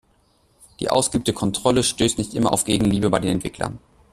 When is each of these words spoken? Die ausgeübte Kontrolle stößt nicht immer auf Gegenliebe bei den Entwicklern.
Die 0.79 0.89
ausgeübte 0.89 1.31
Kontrolle 1.31 1.83
stößt 1.83 2.17
nicht 2.17 2.33
immer 2.33 2.51
auf 2.53 2.65
Gegenliebe 2.65 3.11
bei 3.11 3.19
den 3.19 3.33
Entwicklern. 3.33 3.77